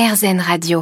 RZN 0.00 0.40
Radio. 0.40 0.80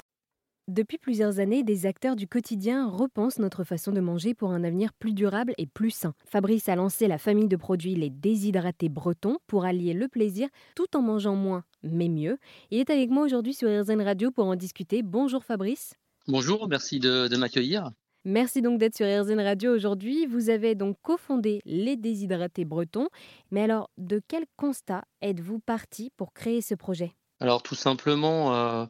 Depuis 0.69 0.97
plusieurs 0.97 1.41
années, 1.41 1.65
des 1.65 1.87
acteurs 1.87 2.15
du 2.15 2.29
quotidien 2.29 2.89
repensent 2.89 3.43
notre 3.43 3.65
façon 3.65 3.91
de 3.91 3.99
manger 3.99 4.33
pour 4.33 4.53
un 4.53 4.63
avenir 4.63 4.93
plus 4.93 5.13
durable 5.13 5.55
et 5.59 5.67
plus 5.67 5.91
sain. 5.91 6.15
Fabrice 6.25 6.69
a 6.69 6.77
lancé 6.77 7.09
la 7.09 7.19
famille 7.19 7.49
de 7.49 7.57
produits 7.57 7.97
Les 7.97 8.11
Déshydratés 8.11 8.89
Bretons 8.89 9.39
pour 9.49 9.65
allier 9.65 9.93
le 9.93 10.07
plaisir 10.07 10.49
tout 10.77 10.97
en 10.97 11.03
mangeant 11.03 11.35
moins, 11.35 11.65
mais 11.83 12.09
mieux. 12.09 12.39
Il 12.71 12.79
est 12.79 12.91
avec 12.91 13.11
moi 13.11 13.25
aujourd'hui 13.25 13.55
sur 13.55 13.69
RZN 13.69 14.03
Radio 14.03 14.31
pour 14.31 14.45
en 14.45 14.55
discuter. 14.55 15.03
Bonjour 15.03 15.43
Fabrice. 15.43 15.95
Bonjour, 16.29 16.69
merci 16.69 17.01
de, 17.01 17.27
de 17.27 17.37
m'accueillir. 17.37 17.91
Merci 18.25 18.63
donc 18.63 18.79
d'être 18.79 18.95
sur 18.95 19.07
RZN 19.07 19.41
Radio 19.41 19.75
aujourd'hui. 19.75 20.27
Vous 20.27 20.49
avez 20.49 20.77
donc 20.77 20.97
cofondé 21.03 21.59
Les 21.65 21.97
Déshydratés 21.97 22.65
Bretons. 22.65 23.09
Mais 23.51 23.63
alors, 23.63 23.91
de 23.99 24.21
quel 24.29 24.45
constat 24.57 25.03
êtes-vous 25.23 25.59
parti 25.59 26.13
pour 26.17 26.33
créer 26.33 26.63
ce 26.63 26.77
projet? 26.77 27.17
Alors 27.41 27.63
tout 27.63 27.77
simplement, 27.77 28.55
euh, 28.55 28.87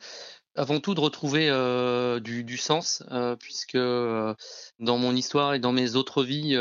avant 0.54 0.80
tout 0.80 0.94
de 0.94 1.00
retrouver 1.00 1.50
euh, 1.50 2.18
du, 2.18 2.56
sens, 2.56 3.02
euh, 3.10 3.36
puisque 3.36 3.76
dans 3.76 4.98
mon 4.98 5.14
histoire 5.14 5.52
et 5.54 5.58
dans 5.58 5.72
mes 5.72 5.96
autres 5.96 6.24
vies, 6.24 6.56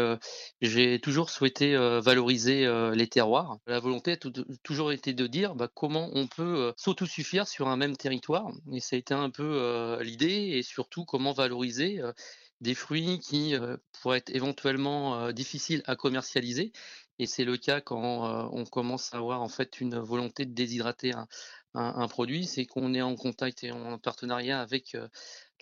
j'ai 0.62 1.00
toujours 1.00 1.30
souhaité 1.30 1.78
valoriser 2.02 2.68
les 2.94 3.08
terroirs. 3.08 3.58
La 3.68 3.80
volonté 3.80 4.14
a 4.14 4.18
toujours 4.64 4.92
été 4.92 5.14
de 5.14 5.28
dire 5.28 5.56
bah, 5.56 5.70
comment 5.74 6.10
on 6.14 6.28
peut 6.28 6.74
s'autosuffire 6.78 7.48
sur 7.48 7.70
un 7.70 7.78
même 7.78 7.96
territoire. 7.96 8.52
Et 8.74 8.82
ça 8.82 8.98
a 8.98 9.00
été 9.00 9.14
un 9.14 9.30
peu 9.30 9.98
l'idée, 10.02 10.58
et 10.58 10.64
surtout 10.64 11.06
comment 11.06 11.32
valoriser 11.32 12.02
des 12.60 12.74
fruits 12.74 13.20
qui 13.20 13.56
pourraient 14.02 14.18
être 14.18 14.36
éventuellement 14.36 15.32
difficiles 15.32 15.84
à 15.86 15.96
commercialiser. 15.96 16.74
Et 17.20 17.26
c'est 17.26 17.46
le 17.46 17.58
cas 17.58 17.82
quand 17.82 18.50
on 18.52 18.66
commence 18.66 19.14
à 19.14 19.18
avoir 19.18 19.42
en 19.42 19.50
fait 19.50 19.82
une 19.82 19.98
volonté 19.98 20.46
de 20.46 20.54
déshydrater 20.54 21.14
un, 21.14 21.28
un- 21.74 22.08
produit, 22.08 22.46
c'est 22.46 22.66
qu'on 22.66 22.94
est 22.94 23.02
en 23.02 23.16
contact 23.16 23.64
et 23.64 23.72
en 23.72 23.98
partenariat 24.00 24.62
avec 24.62 24.96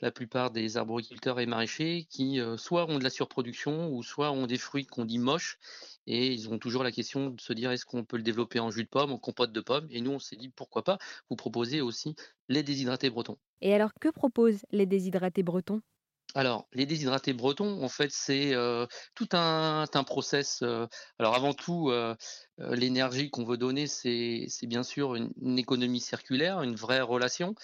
la 0.02 0.12
plupart 0.12 0.52
des 0.52 0.78
arboriculteurs 0.78 1.40
et 1.40 1.46
maraîchers 1.46 2.06
qui 2.10 2.40
soit 2.58 2.90
ont 2.90 3.00
de 3.00 3.04
la 3.04 3.10
surproduction 3.10 3.90
ou 3.92 4.04
soit 4.04 4.32
ont 4.32 4.48
des 4.48 4.58
fruits 4.58 4.86
qu'on 4.86 5.06
dit 5.06 5.20
moches 5.20 5.58
et 6.08 6.28
ils 6.34 6.50
ont 6.50 6.60
toujours 6.60 6.84
la 6.84 6.92
question 6.92 7.30
de 7.30 7.42
se 7.42 7.54
dire 7.54 7.72
est-ce 7.72 7.86
qu'on 7.86 8.06
peut 8.06 8.18
le 8.18 8.24
développer 8.24 8.60
en 8.60 8.72
jus 8.72 8.84
de 8.84 8.90
pomme, 8.90 9.12
en 9.12 9.20
compote 9.20 9.52
de 9.52 9.62
pomme 9.62 9.88
et 9.90 10.02
nous 10.02 10.12
on 10.12 10.20
s'est 10.20 10.36
dit 10.38 10.50
pourquoi 10.50 10.84
pas 10.84 10.98
vous 11.30 11.36
proposer 11.36 11.82
aussi 11.82 12.16
les 12.50 12.64
déshydratés 12.64 13.10
bretons. 13.10 13.38
Et 13.60 13.74
alors, 13.74 13.92
que 14.00 14.08
proposent 14.10 14.66
les 14.72 14.86
Déshydratés 14.86 15.44
Bretons? 15.44 15.82
Alors, 16.38 16.68
les 16.74 16.86
déshydratés 16.86 17.32
bretons, 17.32 17.82
en 17.82 17.88
fait, 17.88 18.12
c'est 18.12 18.54
tout 19.16 19.30
un, 19.32 19.86
un 19.92 20.04
process. 20.04 20.62
alors, 21.18 21.34
avant 21.34 21.54
tout, 21.54 21.92
l'énergie 22.58 23.30
qu'on 23.30 23.46
veut 23.46 23.58
donner, 23.58 23.88
c'est 23.88 24.50
bien 24.64 24.84
sûr 24.84 25.16
une, 25.16 25.58
économie 25.58 26.02
circulaire, 26.02 26.62
une 26.62 26.76
vraie 26.76 27.00
relation. 27.00 27.56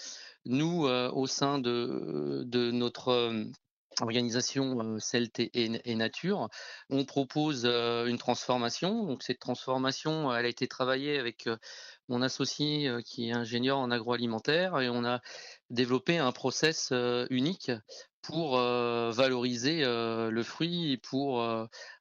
Nous, 0.46 0.86
au 0.86 1.26
sein 1.26 1.58
de, 1.58 2.70
notre 2.72 3.44
organisation 4.00 4.98
Celt 4.98 5.38
et, 5.38 5.94
Nature, 5.94 6.48
on 6.88 7.04
propose 7.04 7.66
une 7.66 8.16
transformation. 8.16 9.04
Donc, 9.04 9.22
cette 9.22 9.38
transformation, 9.38 10.34
elle 10.34 10.46
a 10.46 10.48
été 10.48 10.66
travaillée 10.66 11.18
avec 11.18 11.46
mon 12.08 12.22
associé 12.22 12.90
qui 13.04 13.28
est 13.28 13.32
ingénieur 13.32 13.76
en 13.76 13.90
agroalimentaire 13.90 14.80
et 14.80 14.88
on 14.88 15.04
a 15.04 15.20
développé 15.68 16.16
un 16.16 16.32
process 16.32 16.90
unique 17.28 17.70
pour 18.22 18.56
valoriser 18.56 19.82
le 19.84 20.42
fruit 20.42 20.92
et 20.92 20.96
pour 20.96 21.44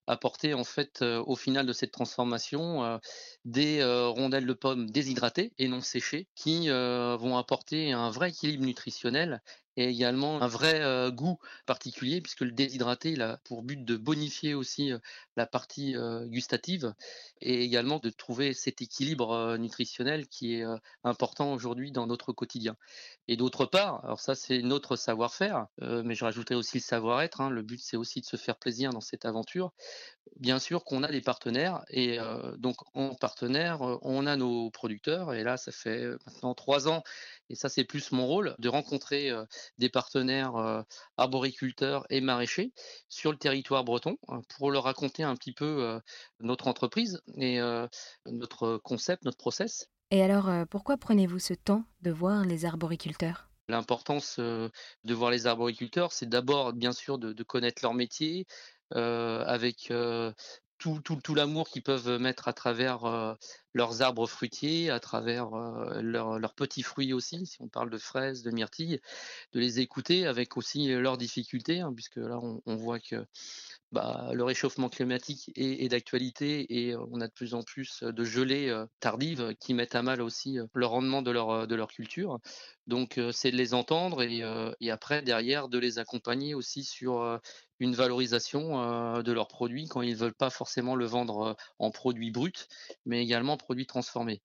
apporter 0.07 0.53
en 0.53 0.63
fait 0.63 1.01
au 1.01 1.35
final 1.35 1.65
de 1.65 1.73
cette 1.73 1.91
transformation 1.91 2.99
des 3.45 3.83
rondelles 3.83 4.45
de 4.45 4.53
pommes 4.53 4.89
déshydratées 4.89 5.53
et 5.57 5.67
non 5.67 5.81
séchées 5.81 6.27
qui 6.35 6.69
vont 6.69 7.37
apporter 7.37 7.91
un 7.91 8.09
vrai 8.11 8.29
équilibre 8.29 8.65
nutritionnel 8.65 9.41
et 9.77 9.85
également 9.85 10.41
un 10.41 10.47
vrai 10.47 10.81
goût 11.11 11.37
particulier 11.65 12.21
puisque 12.21 12.41
le 12.41 12.51
déshydraté 12.51 13.11
il 13.11 13.21
a 13.21 13.37
pour 13.45 13.63
but 13.63 13.83
de 13.83 13.95
bonifier 13.97 14.53
aussi 14.53 14.91
la 15.35 15.45
partie 15.45 15.95
gustative 16.25 16.93
et 17.41 17.63
également 17.63 17.99
de 17.99 18.09
trouver 18.09 18.53
cet 18.53 18.81
équilibre 18.81 19.57
nutritionnel 19.57 20.27
qui 20.27 20.55
est 20.55 20.65
important 21.03 21.53
aujourd'hui 21.53 21.91
dans 21.91 22.07
notre 22.07 22.33
quotidien. 22.33 22.75
Et 23.27 23.37
d'autre 23.37 23.65
part, 23.65 24.03
alors 24.03 24.19
ça 24.19 24.35
c'est 24.35 24.61
notre 24.61 24.95
savoir-faire, 24.95 25.67
mais 25.79 26.15
je 26.15 26.25
rajouterai 26.25 26.55
aussi 26.55 26.77
le 26.77 26.83
savoir-être. 26.83 27.41
hein. 27.41 27.49
Le 27.49 27.61
but 27.61 27.79
c'est 27.81 27.97
aussi 27.97 28.21
de 28.21 28.25
se 28.25 28.37
faire 28.37 28.57
plaisir 28.57 28.91
dans 28.91 29.01
cette 29.01 29.25
aventure. 29.25 29.71
Bien 30.39 30.59
sûr 30.59 30.83
qu'on 30.83 31.03
a 31.03 31.11
des 31.11 31.21
partenaires 31.21 31.83
et 31.89 32.19
donc 32.57 32.75
en 32.93 33.15
partenaire, 33.15 33.81
on 34.01 34.25
a 34.27 34.35
nos 34.35 34.69
producteurs 34.71 35.33
et 35.33 35.43
là 35.43 35.57
ça 35.57 35.71
fait 35.71 36.07
maintenant 36.25 36.53
trois 36.53 36.87
ans 36.87 37.03
et 37.51 37.55
ça 37.55 37.69
c'est 37.69 37.83
plus 37.83 38.11
mon 38.11 38.25
rôle 38.25 38.55
de 38.59 38.69
rencontrer 38.69 39.31
des 39.77 39.89
partenaires 39.89 40.83
arboriculteurs 41.17 42.05
et 42.09 42.21
maraîchers 42.21 42.71
sur 43.09 43.31
le 43.31 43.37
territoire 43.37 43.83
breton 43.83 44.17
euh, 44.29 44.39
pour 44.57 44.71
leur 44.71 44.83
raconter 44.83 45.23
un 45.23 45.35
petit 45.35 45.53
peu 45.53 45.99
notre 46.39 46.67
entreprise 46.67 47.21
et 47.35 47.59
notre 48.25 48.77
concept, 48.77 49.25
notre 49.25 49.37
process. 49.37 49.89
Et 50.11 50.21
alors, 50.21 50.49
pourquoi 50.69 50.97
prenez-vous 50.97 51.39
ce 51.39 51.53
temps 51.53 51.83
de 52.01 52.11
voir 52.11 52.43
les 52.45 52.65
arboriculteurs? 52.65 53.49
L'importance 53.67 54.39
de 54.39 55.13
voir 55.13 55.31
les 55.31 55.47
arboriculteurs, 55.47 56.11
c'est 56.11 56.27
d'abord 56.27 56.73
bien 56.73 56.91
sûr 56.91 57.17
de, 57.17 57.31
de 57.31 57.43
connaître 57.43 57.81
leur 57.83 57.93
métier 57.93 58.45
euh, 58.95 59.43
avec 59.45 59.89
euh, 59.91 60.33
tout, 60.77 60.99
tout, 60.99 61.15
tout 61.15 61.33
l'amour 61.33 61.69
qu'ils 61.69 61.83
peuvent 61.83 62.19
mettre 62.19 62.49
à 62.49 62.53
travers 62.53 63.05
euh, 63.05 63.33
leurs 63.73 64.01
arbres 64.01 64.27
fruitiers, 64.27 64.89
à 64.89 64.99
travers 64.99 65.53
euh, 65.53 66.01
leurs, 66.01 66.53
petits 66.53 66.83
fruits 66.83 67.13
aussi, 67.13 67.45
si 67.45 67.61
on 67.61 67.67
parle 67.67 67.89
de 67.89 67.97
fraises, 67.97 68.43
de 68.43 68.51
myrtilles, 68.51 68.99
de 69.53 69.59
les 69.59 69.79
écouter 69.79 70.27
avec 70.27 70.57
aussi 70.57 70.87
leurs 70.89 71.17
difficultés, 71.17 71.79
hein, 71.79 71.93
puisque 71.93 72.17
là 72.17 72.39
on, 72.39 72.75
voit 72.75 72.99
que 72.99 73.25
bah, 73.91 74.31
le 74.33 74.43
réchauffement 74.43 74.89
climatique 74.89 75.51
est, 75.55 75.89
d'actualité 75.89 76.87
et 76.87 76.93
euh, 76.93 77.05
on 77.11 77.19
a 77.21 77.27
de 77.27 77.33
plus 77.33 77.53
en 77.53 77.63
plus 77.63 78.03
de 78.03 78.23
gelées 78.23 78.69
euh, 78.69 78.85
tardives 78.99 79.53
qui 79.59 79.73
mettent 79.73 79.95
à 79.95 80.01
mal 80.01 80.21
aussi 80.21 80.59
euh, 80.59 80.65
le 80.73 80.85
rendement 80.85 81.21
de 81.21 81.31
leur, 81.31 81.49
euh, 81.49 81.65
de 81.65 81.75
leur 81.75 81.89
culture. 81.89 82.39
Donc 82.87 83.17
euh, 83.17 83.31
c'est 83.31 83.51
de 83.51 83.57
les 83.57 83.73
entendre 83.73 84.23
et, 84.23 84.43
euh, 84.43 84.73
après 84.89 85.21
derrière 85.21 85.69
de 85.69 85.77
les 85.77 85.99
accompagner 85.99 86.53
aussi 86.55 86.83
sur 86.83 87.21
euh, 87.21 87.37
une 87.79 87.95
valorisation 87.95 88.81
euh, 88.81 89.23
de 89.23 89.31
leurs 89.31 89.47
produits 89.47 89.87
quand 89.87 90.01
ils 90.01 90.11
ne 90.11 90.17
veulent 90.17 90.33
pas 90.33 90.49
forcément 90.49 90.95
le 90.95 91.05
vendre 91.05 91.41
euh, 91.41 91.53
en 91.79 91.89
produits 91.89 92.31
bruts, 92.31 92.67
mais 93.05 93.23
également 93.23 93.57
produits 93.61 93.85
transformés. 93.85 94.41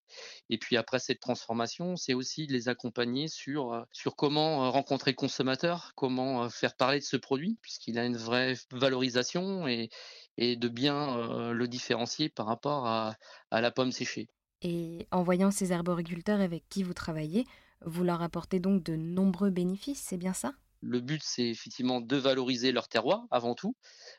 Et 0.51 0.59
puis 0.59 0.77
après 0.77 0.99
cette 0.99 1.21
transformation, 1.21 1.97
c'est 1.97 2.15
aussi 2.15 2.47
de 2.47 2.53
les 2.53 2.69
accompagner 2.69 3.29
sur, 3.29 3.73
euh, 3.73 3.83
sur 3.93 4.15
comment 4.15 4.65
euh, 4.65 4.71
rencontrer 4.71 5.11
le 5.13 5.17
consommateur, 5.17 5.93
comment 5.97 6.45
euh, 6.45 6.49
faire 6.49 6.77
parler 6.77 6.99
de 7.01 7.05
ce 7.05 7.17
produit, 7.17 7.59
puisqu'il 7.63 7.99
a 7.99 8.05
une 8.05 8.17
vraie 8.17 8.55
valorisation 8.71 9.67
et, 9.67 9.89
et 10.37 10.57
de 10.57 10.69
bien 10.69 11.53
le 11.53 11.69
différencier 11.69 12.29
par 12.29 12.47
rapport 12.47 12.87
à, 12.87 13.17
à 13.51 13.61
la 13.61 13.71
pomme 13.71 13.93
séchée. 13.93 14.29
Et 14.63 15.07
en 15.11 15.23
voyant 15.23 15.51
ces 15.51 15.73
arboriculteurs 15.73 16.41
avec 16.41 16.69
qui 16.69 16.83
vous 16.83 16.95
travaillez, 16.95 17.47
vous 17.85 18.05
leur 18.05 18.23
apportez 18.23 18.61
donc 18.61 18.83
de 18.83 18.97
nombreux 18.97 19.51
bénéfices, 19.51 20.03
c'est 20.03 20.17
bien 20.17 20.33
ça? 20.33 20.53
Le 20.81 21.01
but, 21.01 21.23
c'est 21.25 21.49
effectivement 21.49 22.01
de 22.01 22.17
valoriser 22.17 22.73
leur 22.73 22.89
terroir 22.89 23.25
avant 23.31 23.55
tout, 23.55 23.75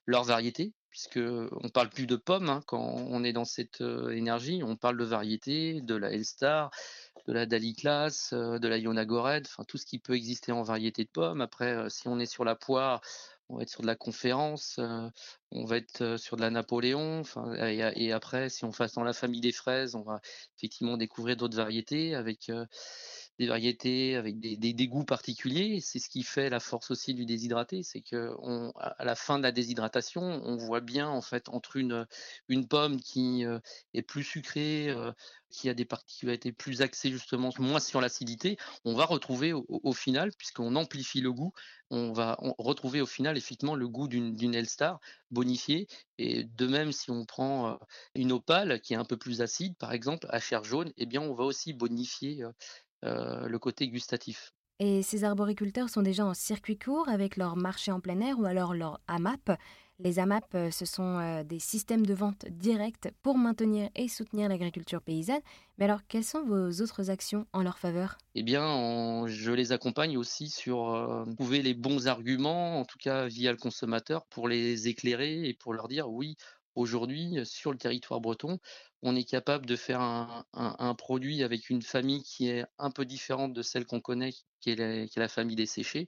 leur 0.06 0.24
variété, 0.24 0.74
puisque 0.90 1.20
on 1.20 1.70
parle 1.70 1.90
plus 1.90 2.08
de 2.08 2.16
pommes 2.16 2.50
hein, 2.50 2.62
quand 2.66 2.82
on 2.82 3.24
est 3.24 3.34
dans 3.34 3.46
cette 3.46 3.82
euh, 3.82 4.10
énergie, 4.10 4.64
on 4.64 4.76
parle 4.76 4.98
de 4.98 5.06
variété, 5.06 5.82
de 5.82 5.96
la 5.96 6.12
Elstar, 6.12 6.72
de 7.28 7.34
la 7.34 7.46
Daliclas, 7.46 8.30
euh, 8.34 8.58
de 8.58 8.68
la 8.68 8.78
Yonagored, 8.78 9.46
enfin 9.46 9.64
tout 9.66 9.78
ce 9.78 9.86
qui 9.86 10.00
peut 10.00 10.16
exister 10.16 10.52
en 10.52 10.64
variété 10.64 11.04
de 11.04 11.10
pommes. 11.10 11.42
Après, 11.42 11.74
euh, 11.74 11.90
si 11.90 12.08
on 12.08 12.20
est 12.20 12.26
sur 12.26 12.44
la 12.44 12.56
poire, 12.56 13.02
on 13.50 13.58
va 13.58 13.64
être 13.64 13.70
sur 13.70 13.82
de 13.82 13.88
la 13.88 13.96
conférence, 13.96 14.78
on 15.52 15.66
va 15.66 15.78
être 15.78 16.18
sur 16.18 16.36
de 16.36 16.42
la 16.42 16.50
Napoléon, 16.50 17.22
et, 17.58 17.80
et 17.96 18.12
après, 18.12 18.50
si 18.50 18.66
on 18.66 18.72
passe 18.72 18.94
dans 18.96 19.06
la 19.06 19.14
famille 19.14 19.40
des 19.40 19.54
fraises, 19.54 19.96
on 19.96 20.02
va 20.02 20.20
effectivement 20.58 20.98
découvrir 20.98 21.38
d'autres 21.38 21.56
variétés 21.56 22.14
avec 22.14 22.52
des 23.40 23.48
variétés 23.48 24.16
avec 24.16 24.40
des, 24.40 24.88
goûts 24.88 25.06
particuliers. 25.06 25.80
C'est 25.82 26.00
ce 26.00 26.10
qui 26.10 26.24
fait 26.24 26.50
la 26.50 26.60
force 26.60 26.92
aussi 26.92 27.14
du 27.14 27.26
déshydraté, 27.26 27.84
c'est 27.84 28.02
que 28.02 28.34
à 28.76 29.06
la 29.06 29.16
fin 29.16 29.38
de 29.38 29.44
la 29.44 29.52
déshydratation, 29.52 30.22
on 30.22 30.58
voit 30.58 30.82
bien 30.82 31.08
en 31.08 31.22
fait 31.22 31.50
entre 31.50 31.78
une, 31.78 32.08
pomme 32.70 33.00
qui 33.00 33.46
euh, 33.46 33.60
est 33.94 34.02
plus 34.02 34.24
sucrée, 34.24 34.90
euh, 34.90 35.12
qui 35.50 35.70
a 35.70 35.74
des 35.74 35.86
particularités 35.86 36.52
plus 36.52 36.82
axées 36.82 37.12
justement 37.12 37.52
moins 37.60 37.80
sur 37.80 38.02
l'acidité, 38.02 38.58
on 38.86 38.96
va 38.96 39.06
retrouver 39.06 39.54
au, 39.54 39.94
final, 39.94 40.32
puisqu'on 40.38 40.76
amplifie 40.76 41.22
le 41.22 41.32
goût, 41.32 41.54
on 41.90 42.12
va 42.12 42.38
retrouver 42.58 43.02
au 43.02 43.06
final 43.06 43.38
effectivement 43.38 43.76
le 43.76 43.88
goût 43.88 44.08
d'une 44.08 44.56
Elstar 44.56 45.00
bonifiée. 45.32 45.88
Et 46.18 46.44
de 46.44 46.68
même, 46.68 46.92
si 46.92 47.12
on 47.12 47.26
prend 47.26 47.70
euh, 47.70 47.76
une 48.16 48.32
opale 48.32 48.82
qui 48.82 48.94
est 48.94 48.98
un 48.98 49.06
peu 49.06 49.18
plus 49.18 49.42
acide, 49.42 49.78
par 49.78 49.94
exemple, 49.94 50.28
à 50.30 50.40
chair 50.40 50.64
jaune, 50.64 50.92
eh 50.98 51.06
bien 51.06 51.22
on 51.22 51.34
va 51.34 51.44
aussi 51.46 51.74
bonifier 51.74 52.44
euh, 53.06 53.48
le 53.48 53.60
côté 53.60 53.88
gustatif. 53.90 54.54
Et 54.80 55.02
ces 55.02 55.24
arboriculteurs 55.24 55.90
sont 55.90 56.04
déjà 56.04 56.26
en 56.26 56.34
circuit 56.36 56.78
court 56.78 57.10
avec 57.10 57.36
leur 57.36 57.56
marché 57.56 57.92
en 57.92 58.00
plein 58.00 58.20
air 58.22 58.40
ou 58.40 58.46
alors 58.46 58.76
leur 58.76 59.00
AMAP. 59.08 59.58
Les 60.00 60.20
AMAP, 60.20 60.54
euh, 60.54 60.70
ce 60.70 60.86
sont 60.86 61.18
euh, 61.18 61.44
des 61.44 61.58
systèmes 61.58 62.06
de 62.06 62.14
vente 62.14 62.46
directs 62.52 63.10
pour 63.24 63.40
maintenir 63.40 63.90
et 63.96 64.08
soutenir 64.08 64.48
l'agriculture 64.48 65.02
paysanne. 65.02 65.42
Mais 65.80 65.86
alors, 65.86 66.02
quelles 66.08 66.24
sont 66.24 66.44
vos 66.44 66.70
autres 66.84 67.10
actions 67.10 67.48
en 67.52 67.64
leur 67.64 67.80
faveur? 67.80 68.20
Eh 68.36 68.44
bien, 68.44 69.26
je 69.26 69.52
les 69.52 69.72
accompagne 69.72 70.16
aussi 70.16 70.50
sur 70.50 70.94
euh, 70.94 71.26
trouver 71.34 71.64
les 71.64 71.74
bons 71.74 72.08
arguments, 72.08 72.80
en 72.80 72.86
tout 72.86 73.00
cas 73.00 73.26
via 73.26 73.52
le 73.52 73.58
consommateur, 73.58 74.28
pour 74.28 74.48
les 74.48 74.88
éclairer 74.88 75.50
et 75.50 75.56
pour 75.56 75.74
leur 75.74 75.88
dire 75.88 76.12
oui, 76.12 76.36
aujourd'hui, 76.78 77.40
sur 77.44 77.72
le 77.72 77.78
territoire 77.78 78.22
breton, 78.22 78.60
on 79.02 79.16
est 79.16 79.24
capable 79.24 79.66
de 79.66 79.76
faire 79.76 80.02
un, 80.02 80.96
produit 80.96 81.44
avec 81.44 81.70
une 81.70 81.82
famille 81.82 82.24
qui 82.24 82.50
est 82.50 82.66
un 82.78 82.92
peu 82.92 83.06
différente 83.06 83.54
de 83.54 83.62
celle 83.62 83.86
qu'on 83.86 84.02
connaît, 84.02 84.34
qui 84.60 84.72
est, 84.72 85.16
la, 85.16 85.28
famille 85.28 85.56
des 85.56 85.66
séchés, 85.66 86.08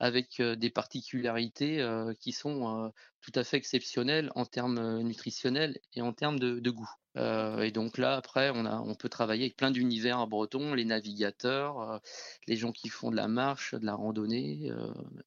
avec 0.00 0.40
des 0.40 0.70
particularités 0.70 1.86
qui 2.20 2.32
sont 2.32 2.92
tout 3.20 3.32
à 3.34 3.44
fait 3.44 3.56
exceptionnelles 3.56 4.30
en 4.34 4.46
termes 4.46 5.02
nutritionnels 5.02 5.78
et 5.94 6.02
en 6.02 6.12
termes 6.12 6.38
de 6.38 6.70
goût. 6.70 6.90
Et 7.16 7.70
donc 7.70 7.96
là, 7.98 8.16
après, 8.16 8.50
on, 8.50 8.66
on 8.66 8.94
peut 8.96 9.08
travailler 9.08 9.44
avec 9.44 9.56
plein 9.56 9.70
d'univers 9.70 10.26
bretons, 10.26 10.74
les 10.74 10.84
navigateurs, 10.84 12.00
les 12.48 12.56
gens 12.56 12.72
qui 12.72 12.88
font 12.88 13.10
de 13.12 13.16
la 13.16 13.28
marche, 13.28 13.74
de 13.74 13.86
la 13.86 13.94
randonnée, 13.94 14.72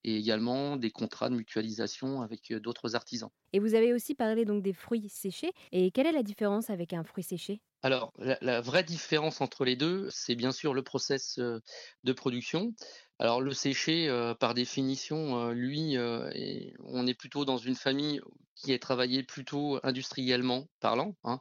et 0.04 0.18
également 0.18 0.76
des 0.76 0.92
contrats 0.92 1.30
de 1.30 1.36
mutualisation 1.36 2.22
avec 2.22 2.54
d'autres 2.54 2.96
artisans. 2.96 3.32
Et 3.54 3.60
vous 3.60 3.76
avez 3.76 3.94
aussi 3.94 4.16
parlé 4.16 4.46
donc 4.46 4.64
des 4.64 4.74
fruits 4.74 5.10
séchés. 5.10 5.52
Et 5.72 5.92
quelle 5.92 6.08
est 6.08 6.12
la 6.12 6.24
différence 6.24 6.70
avec 6.70 6.94
un 6.94 7.04
fruit 7.04 7.24
séché? 7.24 7.62
Alors, 7.84 8.12
la, 8.18 8.60
vraie 8.60 8.84
différence 8.84 9.40
entre 9.40 9.64
les 9.64 9.76
deux, 9.76 10.10
c'est 10.10 10.36
bien 10.36 10.52
sûr 10.52 10.74
le 10.74 10.82
process 10.82 11.38
de 11.38 12.14
production. 12.14 12.74
Alors, 13.20 13.40
le 13.40 13.54
séché, 13.54 14.10
par 14.40 14.56
définition, 14.56 15.52
lui, 15.52 15.96
on 15.98 17.08
est 17.08 17.14
plutôt 17.14 17.46
dans 17.46 17.58
une 17.58 17.76
famille 17.76 18.20
qui 18.56 18.74
est 18.74 18.80
travaillée 18.80 19.22
plutôt 19.22 19.80
industriellement 19.84 20.68
parlant. 20.80 21.16
Hein. 21.24 21.40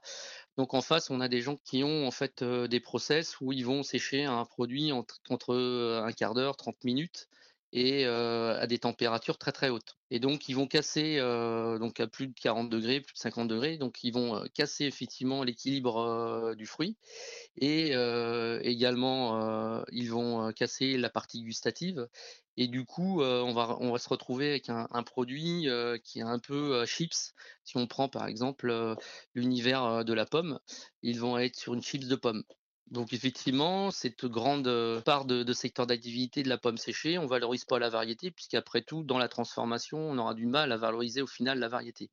Donc, 0.59 0.75
en 0.75 0.83
face, 0.83 1.11
on 1.11 1.21
a 1.21 1.29
des 1.29 1.41
gens 1.41 1.57
qui 1.57 1.83
ont 1.83 2.07
en 2.07 2.11
fait 2.11 2.45
des 2.45 2.81
process 2.81 3.41
où 3.41 3.53
ils 3.53 3.65
vont 3.65 3.83
sécher 3.83 4.25
un 4.25 4.45
produit 4.45 4.93
entre, 4.93 5.21
entre 5.31 5.57
un 6.05 6.13
quart 6.13 6.35
d'heure, 6.35 6.57
30 6.57 6.85
minutes 6.85 7.29
et 7.73 8.07
à 8.07 8.67
des 8.67 8.79
températures 8.79 9.39
très 9.39 9.53
très 9.53 9.69
hautes. 9.69 9.97
Et 10.11 10.21
donc 10.21 10.49
ils 10.49 10.55
vont 10.55 10.67
casser 10.67 11.19
donc 11.79 12.01
à 12.01 12.07
plus 12.07 12.29
de 12.29 12.35
40 12.35 12.71
degrés, 12.71 13.01
plus 13.01 13.15
de 13.15 13.19
50 13.19 13.49
degrés, 13.49 13.77
donc 13.77 14.03
ils 14.05 14.13
vont 14.13 14.45
casser 14.55 14.85
effectivement 14.85 15.43
l'équilibre 15.43 16.55
du 16.57 16.67
fruit 16.67 16.97
et 17.57 17.93
également 18.63 19.85
ils 19.93 20.11
vont 20.11 20.53
casser 20.53 20.97
la 20.97 21.11
partie 21.11 21.43
gustative 21.43 22.09
et 22.57 22.69
du 22.69 22.85
coup 22.85 23.23
on 23.23 23.53
va 23.53 23.99
se 23.99 24.09
retrouver 24.09 24.51
avec 24.51 24.69
un, 24.71 24.87
un 24.91 25.03
produit 25.03 25.69
qui 26.05 26.21
est 26.21 26.23
un 26.23 26.39
peu 26.39 26.87
chips. 26.87 27.35
Si 27.65 27.77
on 27.77 27.87
prend 27.87 28.09
par 28.09 28.27
exemple 28.27 28.97
l'univers 29.35 30.05
de 30.05 30.13
la 30.13 30.25
pomme, 30.25 30.61
ils 31.03 31.21
vont 31.21 31.37
être 31.39 31.57
sur 31.57 31.75
une 31.75 31.83
chips 31.83 32.07
de 32.07 32.17
pomme. 32.17 32.45
Donc 32.93 33.13
effectivement, 33.13 33.91
cette 33.91 34.27
grande 34.27 35.03
part 35.05 35.25
de, 35.25 35.53
secteur 35.53 35.89
d'activité 35.89 36.45
de 36.45 36.49
la 36.49 36.57
pomme 36.57 36.79
séchée, 36.79 37.19
on 37.19 37.27
valorise 37.27 37.65
pas 37.65 37.81
la 37.81 37.89
variété, 37.89 38.31
puisqu'après 38.31 38.81
tout, 38.81 39.03
dans 39.03 39.19
la 39.19 39.29
transformation, 39.29 39.99
on 39.99 40.19
aura 40.19 40.35
du 40.35 40.47
mal 40.47 40.71
à 40.71 40.77
valoriser 40.77 41.21
au 41.21 41.27
final 41.27 41.59
la 41.59 41.67
variété. 41.69 42.11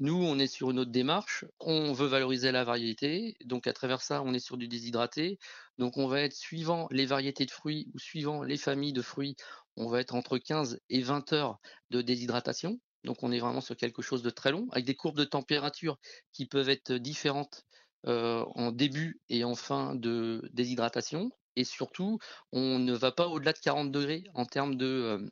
Nous, 0.00 0.16
on 0.16 0.38
est 0.38 0.46
sur 0.46 0.70
une 0.70 0.78
autre 0.78 0.90
démarche, 0.90 1.44
on 1.60 1.92
veut 1.92 2.06
valoriser 2.06 2.50
la 2.50 2.64
variété, 2.64 3.36
donc 3.44 3.66
à 3.66 3.74
travers 3.74 4.00
ça, 4.00 4.22
on 4.22 4.32
est 4.32 4.38
sur 4.38 4.56
du 4.56 4.68
déshydraté. 4.68 5.38
Donc 5.76 5.98
on 5.98 6.06
va 6.06 6.22
être 6.22 6.34
suivant 6.34 6.88
les 6.90 7.04
variétés 7.04 7.44
de 7.44 7.50
fruits 7.50 7.90
ou 7.94 7.98
suivant 7.98 8.42
les 8.42 8.56
familles 8.56 8.94
de 8.94 9.02
fruits, 9.02 9.36
on 9.76 9.86
va 9.86 10.00
être 10.00 10.14
entre 10.14 10.38
15 10.38 10.80
et 10.88 11.02
20 11.02 11.34
heures 11.34 11.58
de 11.90 12.00
déshydratation. 12.00 12.80
Donc 13.04 13.22
on 13.22 13.30
est 13.32 13.38
vraiment 13.38 13.60
sur 13.60 13.76
quelque 13.76 14.00
chose 14.00 14.22
de 14.22 14.30
très 14.30 14.50
long, 14.50 14.66
avec 14.72 14.86
des 14.86 14.94
courbes 14.94 15.18
de 15.18 15.24
température 15.24 15.98
qui 16.32 16.46
peuvent 16.46 16.70
être 16.70 16.94
différentes 16.94 17.65
en 18.06 18.72
début 18.72 19.20
et 19.28 19.44
en 19.44 19.54
fin 19.54 19.94
de 19.94 20.48
déshydratation. 20.52 21.30
Et 21.56 21.64
surtout, 21.64 22.18
on 22.52 22.78
ne 22.78 22.92
va 22.92 23.12
pas 23.12 23.28
au-delà 23.28 23.52
de 23.52 23.58
40 23.58 23.90
degrés 23.90 24.24
en 24.34 24.44
termes 24.44 24.76
de, 24.76 24.86
euh, 24.86 25.30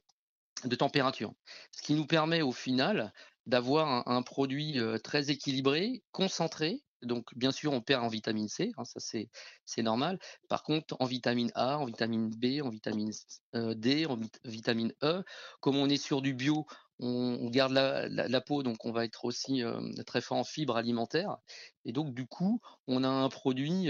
de 0.65 0.75
température. 0.75 1.33
Ce 1.71 1.83
qui 1.83 1.95
nous 1.95 2.07
permet 2.07 2.43
au 2.43 2.53
final 2.53 3.13
d'avoir 3.47 4.09
un, 4.09 4.23
produit 4.23 4.81
euh, 4.81 4.99
très 4.99 5.31
équilibré, 5.31 6.03
concentré. 6.13 6.83
Donc, 7.03 7.27
bien 7.37 7.53
sûr, 7.53 7.75
on 7.75 7.83
perd 7.83 8.03
en 8.03 8.09
vitamine 8.09 8.49
C, 8.49 8.73
hein, 8.79 8.85
ça 8.85 8.99
c'est 8.99 9.83
normal. 9.83 10.19
Par 10.49 10.63
contre, 10.63 10.97
en 10.99 11.05
vitamine 11.05 11.53
A, 11.55 11.79
en 11.79 11.85
vitamine 11.85 12.31
B, 12.31 12.63
en 12.63 12.71
vitamine 12.71 13.11
D, 13.53 14.07
en 14.07 14.19
vitamine 14.45 14.95
E, 15.03 15.23
comme 15.61 15.77
on 15.77 15.91
est 15.91 16.03
sur 16.03 16.23
du 16.23 16.33
bio, 16.33 16.67
on, 17.01 17.49
garde 17.51 17.73
la, 17.73 18.41
peau, 18.41 18.63
donc 18.63 18.85
on 18.85 18.93
va 18.93 19.05
être 19.05 19.25
aussi 19.25 19.63
très 20.07 20.21
fort 20.21 20.39
en 20.39 20.45
fibres 20.45 20.77
alimentaires. 20.77 21.37
Et 21.85 21.93
donc, 21.93 22.15
du 22.15 22.27
coup, 22.27 22.61
on 22.87 23.05
a 23.05 23.09
un 23.09 23.29
produit 23.29 23.89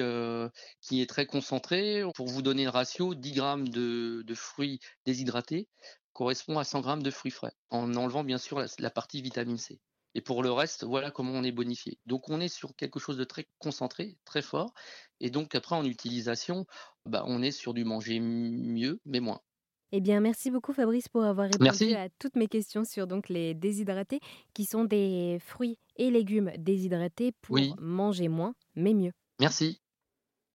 qui 0.80 1.02
est 1.02 1.08
très 1.08 1.26
concentré. 1.26 2.02
Pour 2.14 2.28
vous 2.28 2.42
donner 2.42 2.64
le 2.64 2.70
ratio, 2.70 3.14
10 3.14 3.32
grammes 3.32 3.68
de, 3.68 4.24
fruits 4.34 4.80
déshydratés 5.04 5.68
correspond 6.12 6.58
à 6.58 6.64
100 6.64 6.80
grammes 6.80 7.02
de 7.02 7.10
fruits 7.10 7.32
frais, 7.32 7.52
en 7.70 7.94
enlevant 7.96 8.22
bien 8.24 8.38
sûr 8.38 8.64
la, 8.78 8.90
partie 8.90 9.20
vitamine 9.20 9.58
C. 9.58 9.80
Et 10.14 10.20
pour 10.20 10.44
le 10.44 10.52
reste, 10.52 10.84
voilà 10.84 11.10
comment 11.10 11.32
on 11.32 11.42
est 11.42 11.52
bonifié. 11.52 11.98
Donc 12.06 12.28
on 12.28 12.40
est 12.40 12.48
sur 12.48 12.76
quelque 12.76 13.00
chose 13.00 13.16
de 13.16 13.24
très 13.24 13.48
concentré, 13.58 14.16
très 14.24 14.42
fort. 14.42 14.72
Et 15.18 15.30
donc 15.30 15.56
après 15.56 15.74
en 15.74 15.84
utilisation, 15.84 16.66
bah, 17.04 17.24
on 17.26 17.42
est 17.42 17.50
sur 17.50 17.74
du 17.74 17.84
manger 17.84 18.20
mieux, 18.20 19.00
mais 19.04 19.18
moins. 19.18 19.40
Eh 19.96 20.00
bien, 20.00 20.18
merci 20.18 20.50
beaucoup 20.50 20.72
Fabrice 20.72 21.08
pour 21.08 21.22
avoir 21.22 21.48
répondu 21.48 21.94
à 21.94 22.08
toutes 22.18 22.34
mes 22.34 22.48
questions 22.48 22.82
sur 22.82 23.06
donc 23.06 23.28
les 23.28 23.54
déshydratés, 23.54 24.18
qui 24.52 24.64
sont 24.64 24.82
des 24.82 25.38
fruits 25.38 25.78
et 25.94 26.10
légumes 26.10 26.50
déshydratés 26.58 27.30
pour 27.42 27.56
manger 27.78 28.26
moins, 28.26 28.56
mais 28.74 28.92
mieux. 28.92 29.12
Merci. 29.38 29.83